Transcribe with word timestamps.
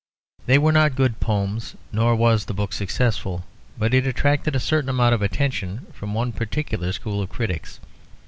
They 0.47 0.57
were 0.57 0.71
not 0.71 0.95
good 0.95 1.19
poems, 1.19 1.75
nor 1.91 2.15
was 2.15 2.45
the 2.45 2.55
book 2.55 2.73
successful, 2.73 3.45
but 3.77 3.93
it 3.93 4.07
attracted 4.07 4.55
a 4.55 4.59
certain 4.59 4.89
amount 4.89 5.13
of 5.13 5.21
attention 5.21 5.85
from 5.93 6.15
one 6.15 6.31
particular 6.31 6.91
school 6.91 7.21
of 7.21 7.29
critics. 7.29 7.79